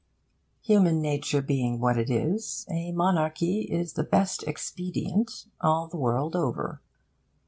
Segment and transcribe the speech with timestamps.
[0.63, 6.35] Human nature being what it is, a monarchy is the best expedient, all the world
[6.35, 6.81] over.